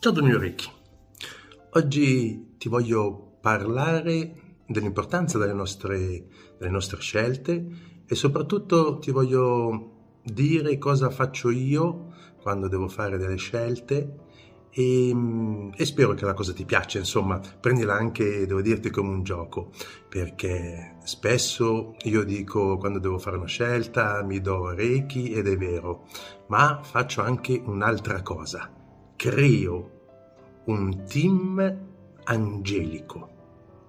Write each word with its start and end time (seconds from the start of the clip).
Ciao 0.00 0.12
Don 0.12 0.30
Orecchi, 0.30 0.70
oggi 1.72 2.54
ti 2.56 2.68
voglio 2.68 3.36
parlare 3.40 4.56
dell'importanza 4.66 5.36
delle 5.36 5.52
nostre, 5.52 6.26
delle 6.56 6.70
nostre 6.70 7.00
scelte 7.00 7.66
e 8.06 8.14
soprattutto 8.14 8.98
ti 8.98 9.10
voglio 9.10 10.20
dire 10.22 10.78
cosa 10.78 11.10
faccio 11.10 11.50
io 11.50 12.14
quando 12.40 12.68
devo 12.68 12.88
fare 12.88 13.18
delle 13.18 13.36
scelte 13.36 14.26
e, 14.70 15.14
e, 15.74 15.84
spero 15.84 16.14
che 16.14 16.24
la 16.24 16.34
cosa 16.34 16.52
ti 16.52 16.64
piaccia, 16.64 16.98
insomma, 16.98 17.40
prendila 17.60 17.94
anche, 17.94 18.46
devo 18.46 18.60
dirti, 18.60 18.90
come 18.90 19.10
un 19.10 19.22
gioco, 19.22 19.70
perché 20.08 20.96
spesso 21.04 21.96
io 22.04 22.22
dico 22.24 22.76
quando 22.76 22.98
devo 22.98 23.18
fare 23.18 23.36
una 23.36 23.46
scelta 23.46 24.22
mi 24.22 24.40
do 24.40 24.72
reiki 24.72 25.32
ed 25.32 25.48
è 25.48 25.56
vero, 25.56 26.06
ma 26.46 26.80
faccio 26.82 27.22
anche 27.22 27.60
un'altra 27.64 28.22
cosa, 28.22 28.70
creo 29.18 29.90
un 30.66 31.04
team 31.06 31.76
angelico. 32.22 33.36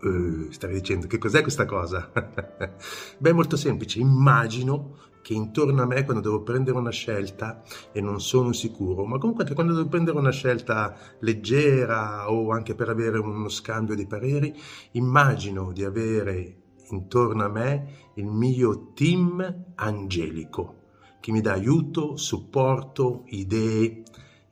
Uh, 0.00 0.50
stavi 0.50 0.74
dicendo 0.74 1.06
che 1.06 1.18
cos'è 1.18 1.42
questa 1.42 1.64
cosa? 1.64 2.10
Beh, 3.18 3.32
molto 3.32 3.56
semplice. 3.56 4.00
Immagino 4.00 4.96
che 5.22 5.32
intorno 5.32 5.80
a 5.82 5.86
me, 5.86 6.04
quando 6.04 6.20
devo 6.20 6.42
prendere 6.42 6.76
una 6.76 6.90
scelta 6.90 7.62
e 7.92 8.00
non 8.00 8.20
sono 8.20 8.52
sicuro, 8.52 9.04
ma 9.04 9.18
comunque 9.18 9.44
anche 9.44 9.54
quando 9.54 9.74
devo 9.74 9.88
prendere 9.88 10.18
una 10.18 10.32
scelta 10.32 10.96
leggera 11.20 12.28
o 12.28 12.50
anche 12.50 12.74
per 12.74 12.88
avere 12.88 13.18
uno 13.18 13.48
scambio 13.48 13.94
di 13.94 14.08
pareri, 14.08 14.52
immagino 14.92 15.70
di 15.70 15.84
avere 15.84 16.56
intorno 16.90 17.44
a 17.44 17.48
me 17.48 18.10
il 18.16 18.26
mio 18.26 18.90
team 18.92 19.66
angelico 19.76 20.80
che 21.20 21.30
mi 21.30 21.40
dà 21.40 21.52
aiuto, 21.52 22.16
supporto, 22.16 23.22
idee. 23.26 24.02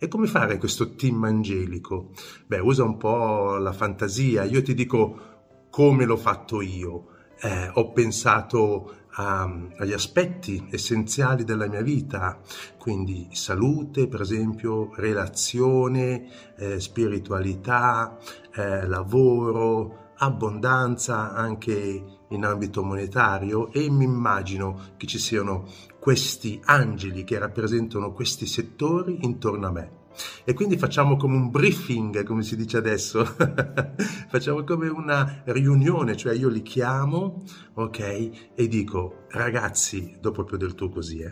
E 0.03 0.09
come 0.09 0.27
fare 0.27 0.57
questo 0.57 0.95
team 0.95 1.25
angelico? 1.25 2.13
Beh, 2.47 2.61
usa 2.61 2.85
un 2.85 2.97
po' 2.97 3.59
la 3.59 3.75
fantasia. 3.75 4.45
Io 4.45 4.63
ti 4.63 4.73
dico 4.73 5.67
come 5.69 6.07
l'ho 6.07 6.17
fatto 6.17 6.63
io. 6.63 7.09
Eh, 7.39 7.71
ho 7.75 7.93
pensato 7.93 8.95
a, 9.11 9.43
agli 9.77 9.93
aspetti 9.93 10.69
essenziali 10.71 11.45
della 11.45 11.69
mia 11.69 11.83
vita, 11.83 12.41
quindi 12.79 13.29
salute, 13.33 14.09
per 14.09 14.23
esempio, 14.23 14.91
relazione, 14.95 16.55
eh, 16.57 16.81
spiritualità, 16.81 18.17
eh, 18.55 18.87
lavoro, 18.87 20.10
abbondanza 20.23 21.33
anche 21.33 22.19
in 22.29 22.45
ambito 22.45 22.83
monetario 22.83 23.73
e 23.73 23.91
mi 23.91 24.05
immagino 24.05 24.93
che 24.97 25.07
ci 25.07 25.19
siano 25.19 25.67
questi 25.99 26.61
angeli 26.65 27.25
che 27.25 27.39
rappresentano 27.39 28.13
questi 28.13 28.47
settori 28.47 29.19
intorno 29.23 29.67
a 29.67 29.71
me. 29.71 29.99
E 30.45 30.53
quindi 30.53 30.77
facciamo 30.77 31.17
come 31.17 31.37
un 31.37 31.51
briefing, 31.51 32.25
come 32.25 32.43
si 32.43 32.57
dice 32.57 32.77
adesso, 32.77 33.25
facciamo 34.29 34.65
come 34.65 34.89
una 34.89 35.43
riunione, 35.47 36.17
cioè 36.17 36.35
io 36.35 36.49
li 36.49 36.63
chiamo, 36.63 37.43
ok, 37.75 38.51
e 38.55 38.69
dico, 38.69 39.25
ragazzi, 39.31 40.17
dopo 40.21 40.45
più 40.45 40.57
del 40.57 40.75
tuo 40.75 40.91
così, 40.91 41.21
eh, 41.21 41.31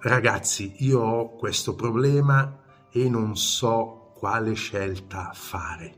ragazzi, 0.00 0.74
io 0.78 1.00
ho 1.00 1.36
questo 1.36 1.74
problema 1.74 2.60
e 2.92 3.08
non 3.08 3.36
so 3.36 4.12
quale 4.14 4.52
scelta 4.52 5.32
fare. 5.34 5.94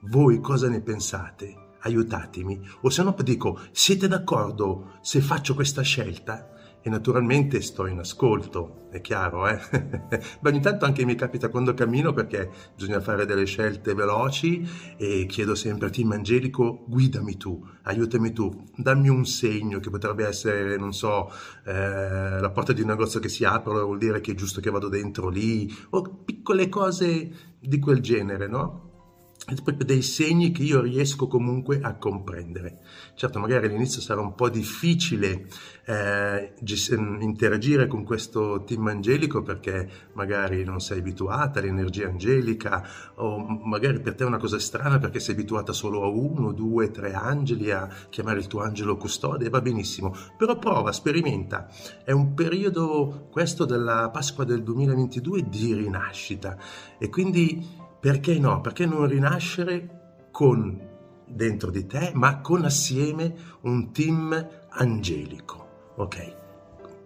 Voi 0.00 0.40
cosa 0.40 0.68
ne 0.68 0.80
pensate? 0.80 1.65
Aiutatemi. 1.80 2.60
O 2.82 2.90
se 2.90 3.02
no 3.02 3.14
dico, 3.22 3.60
siete 3.72 4.08
d'accordo 4.08 4.98
se 5.00 5.20
faccio 5.20 5.54
questa 5.54 5.82
scelta? 5.82 6.54
e 6.86 6.88
naturalmente 6.88 7.62
sto 7.62 7.88
in 7.88 7.98
ascolto, 7.98 8.86
è 8.92 9.00
chiaro, 9.00 9.48
eh? 9.48 9.58
Ma 10.38 10.50
ogni 10.50 10.60
tanto 10.60 10.84
anche 10.84 11.04
mi 11.04 11.16
capita 11.16 11.48
quando 11.48 11.74
cammino 11.74 12.12
perché 12.12 12.48
bisogna 12.76 13.00
fare 13.00 13.26
delle 13.26 13.44
scelte 13.44 13.92
veloci 13.92 14.64
e 14.96 15.26
chiedo 15.26 15.56
sempre 15.56 15.88
a 15.88 15.90
Team 15.90 16.12
Angelico, 16.12 16.84
guidami 16.86 17.36
tu, 17.36 17.60
aiutami 17.82 18.32
tu, 18.32 18.66
dammi 18.76 19.08
un 19.08 19.26
segno 19.26 19.80
che 19.80 19.90
potrebbe 19.90 20.28
essere, 20.28 20.76
non 20.76 20.92
so, 20.92 21.28
eh, 21.64 22.38
la 22.38 22.50
porta 22.54 22.72
di 22.72 22.82
un 22.82 22.86
negozio 22.86 23.18
che 23.18 23.28
si 23.28 23.44
apre, 23.44 23.72
vuol 23.82 23.98
dire 23.98 24.20
che 24.20 24.30
è 24.30 24.34
giusto 24.36 24.60
che 24.60 24.70
vado 24.70 24.88
dentro 24.88 25.28
lì, 25.28 25.68
o 25.90 26.22
piccole 26.24 26.68
cose 26.68 27.56
di 27.58 27.80
quel 27.80 27.98
genere, 27.98 28.46
no? 28.46 28.85
Proprio 29.62 29.86
dei 29.86 30.02
segni 30.02 30.50
che 30.50 30.62
io 30.62 30.80
riesco 30.80 31.28
comunque 31.28 31.80
a 31.80 31.94
comprendere. 31.94 32.78
Certo, 33.14 33.38
magari 33.38 33.66
all'inizio 33.66 34.00
sarà 34.00 34.20
un 34.20 34.34
po' 34.34 34.48
difficile 34.48 35.46
eh, 35.84 36.52
interagire 37.20 37.86
con 37.86 38.02
questo 38.02 38.64
team 38.64 38.88
angelico 38.88 39.42
perché 39.42 39.88
magari 40.14 40.64
non 40.64 40.80
sei 40.80 40.98
abituata 40.98 41.60
all'energia 41.60 42.08
angelica 42.08 42.84
o 43.16 43.38
magari 43.38 44.00
per 44.00 44.16
te 44.16 44.24
è 44.24 44.26
una 44.26 44.38
cosa 44.38 44.58
strana 44.58 44.98
perché 44.98 45.20
sei 45.20 45.34
abituata 45.34 45.72
solo 45.72 46.02
a 46.02 46.08
uno, 46.08 46.52
due, 46.52 46.90
tre 46.90 47.12
angeli 47.12 47.70
a 47.70 47.88
chiamare 48.10 48.40
il 48.40 48.48
tuo 48.48 48.62
angelo 48.62 48.96
custode, 48.96 49.48
va 49.48 49.60
benissimo, 49.60 50.14
però 50.36 50.58
prova, 50.58 50.90
sperimenta. 50.90 51.68
È 52.04 52.10
un 52.10 52.34
periodo 52.34 53.28
questo 53.30 53.64
della 53.64 54.10
Pasqua 54.10 54.44
del 54.44 54.62
2022 54.64 55.48
di 55.48 55.74
rinascita 55.74 56.58
e 56.98 57.08
quindi 57.08 57.84
perché 58.06 58.38
no? 58.38 58.60
Perché 58.60 58.86
non 58.86 59.08
rinascere 59.08 60.28
con 60.30 60.80
dentro 61.26 61.72
di 61.72 61.86
te, 61.86 62.12
ma 62.14 62.40
con 62.40 62.64
assieme 62.64 63.34
un 63.62 63.90
team 63.90 64.48
angelico, 64.68 65.92
ok? 65.96 66.45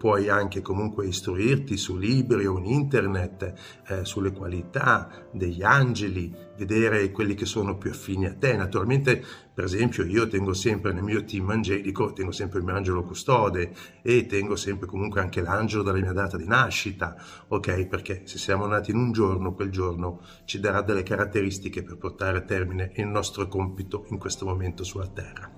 Puoi 0.01 0.31
anche 0.31 0.63
comunque 0.63 1.07
istruirti 1.07 1.77
su 1.77 1.99
libri 1.99 2.47
o 2.47 2.57
in 2.57 2.65
internet 2.65 3.53
eh, 3.87 4.07
sulle 4.07 4.33
qualità 4.33 5.27
degli 5.31 5.63
angeli, 5.63 6.35
vedere 6.57 7.11
quelli 7.11 7.35
che 7.35 7.45
sono 7.45 7.77
più 7.77 7.91
affini 7.91 8.25
a 8.25 8.35
te. 8.35 8.57
Naturalmente, 8.57 9.23
per 9.53 9.65
esempio, 9.65 10.03
io 10.07 10.27
tengo 10.27 10.55
sempre 10.55 10.95
nel 10.95 11.03
mio 11.03 11.23
team 11.23 11.51
angelico, 11.51 12.15
tengo 12.15 12.33
sempre 12.33 12.61
il 12.61 12.65
mio 12.65 12.77
angelo 12.77 13.03
custode 13.03 13.75
e 14.01 14.25
tengo 14.25 14.57
sempre 14.57 14.87
comunque 14.87 15.21
anche 15.21 15.43
l'angelo 15.43 15.83
della 15.83 15.99
mia 15.99 16.15
data 16.15 16.39
di 16.39 16.47
nascita, 16.47 17.15
ok? 17.49 17.85
Perché 17.85 18.23
se 18.25 18.39
siamo 18.39 18.65
nati 18.65 18.93
in 18.93 18.97
un 18.97 19.13
giorno, 19.13 19.53
quel 19.53 19.69
giorno 19.69 20.23
ci 20.47 20.61
darà 20.61 20.81
delle 20.81 21.03
caratteristiche 21.03 21.83
per 21.83 21.99
portare 21.99 22.39
a 22.39 22.41
termine 22.41 22.93
il 22.95 23.07
nostro 23.07 23.47
compito 23.49 24.07
in 24.09 24.17
questo 24.17 24.47
momento 24.47 24.83
sulla 24.83 25.09
Terra. 25.09 25.53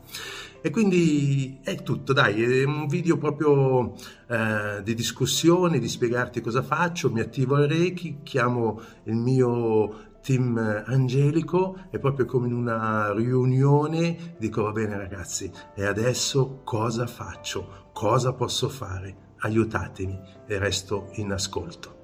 E 0.64 0.70
quindi 0.70 1.58
è 1.64 1.82
tutto, 1.82 2.12
dai, 2.12 2.40
è 2.40 2.64
un 2.64 2.86
video 2.86 3.18
proprio 3.18 3.94
eh, 4.28 4.80
di 4.84 4.94
discussione, 4.94 5.80
di 5.80 5.88
spiegarti 5.88 6.40
cosa 6.40 6.62
faccio, 6.62 7.10
mi 7.10 7.18
attivo 7.18 7.56
al 7.56 7.66
Reiki, 7.66 8.20
chiamo 8.22 8.80
il 9.04 9.16
mio 9.16 10.10
team 10.22 10.56
angelico 10.86 11.86
e 11.90 11.98
proprio 11.98 12.26
come 12.26 12.46
in 12.46 12.54
una 12.54 13.12
riunione 13.12 14.36
dico 14.38 14.62
va 14.62 14.70
bene 14.70 14.96
ragazzi 14.96 15.50
e 15.74 15.84
adesso 15.84 16.60
cosa 16.62 17.08
faccio? 17.08 17.90
Cosa 17.92 18.32
posso 18.32 18.68
fare? 18.68 19.30
Aiutatemi 19.38 20.16
e 20.46 20.58
resto 20.58 21.08
in 21.14 21.32
ascolto. 21.32 22.00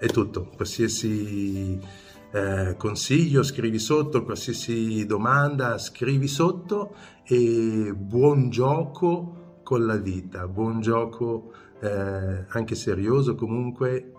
È 0.00 0.06
tutto, 0.06 0.48
qualsiasi 0.56 1.78
eh, 2.32 2.76
consiglio 2.76 3.42
scrivi 3.42 3.78
sotto, 3.78 4.24
qualsiasi 4.24 5.04
domanda 5.06 5.76
scrivi 5.78 6.26
sotto 6.26 6.94
e 7.24 7.92
buon 7.94 8.50
gioco 8.50 9.60
con 9.62 9.84
la 9.84 9.96
vita, 9.96 10.48
buon 10.48 10.80
gioco 10.80 11.52
eh, 11.80 12.46
anche 12.48 12.74
serioso 12.74 13.34
comunque 13.34 14.12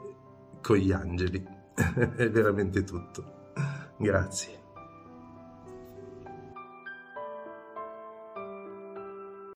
con 0.62 0.78
gli 0.78 0.92
angeli. 0.92 1.44
È 1.74 2.30
veramente 2.30 2.84
tutto. 2.84 3.52
Grazie. 3.98 4.63